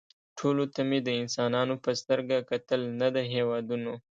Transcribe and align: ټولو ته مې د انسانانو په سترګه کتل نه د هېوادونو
ټولو 0.37 0.63
ته 0.73 0.81
مې 0.89 0.99
د 1.03 1.09
انسانانو 1.21 1.75
په 1.83 1.91
سترګه 2.01 2.37
کتل 2.49 2.81
نه 2.99 3.07
د 3.15 3.17
هېوادونو 3.33 3.93